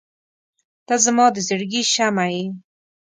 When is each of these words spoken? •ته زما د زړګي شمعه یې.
•ته 0.87 0.95
زما 1.05 1.25
د 1.35 1.37
زړګي 1.47 1.81
شمعه 1.93 2.31
یې. 2.35 2.45